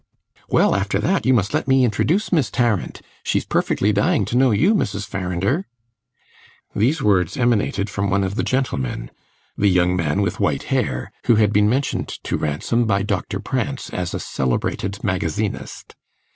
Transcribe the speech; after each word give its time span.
"Well, 0.49 0.73
after 0.73 0.97
that, 0.97 1.27
you 1.27 1.33
must 1.35 1.53
let 1.53 1.67
me 1.67 1.85
introduce 1.85 2.31
Miss 2.31 2.49
Tarrant; 2.49 3.03
she's 3.21 3.45
perfectly 3.45 3.93
dying 3.93 4.25
to 4.25 4.35
know 4.35 4.49
you, 4.49 4.73
Mrs. 4.73 5.05
Farrinder." 5.05 5.65
These 6.75 7.03
words 7.03 7.37
emanated 7.37 7.87
from 7.87 8.09
one 8.09 8.23
of 8.23 8.33
the 8.33 8.41
gentlemen, 8.41 9.11
the 9.55 9.67
young 9.69 9.95
man 9.95 10.23
with 10.23 10.39
white 10.39 10.63
hair, 10.73 11.11
who 11.27 11.35
had 11.35 11.53
been 11.53 11.69
mentioned 11.69 12.07
to 12.23 12.35
Ransom 12.37 12.85
by 12.85 13.03
Doctor 13.03 13.39
Prance 13.39 13.91
as 13.91 14.15
a 14.15 14.19
celebrated 14.19 14.97
magazinist. 15.03 15.93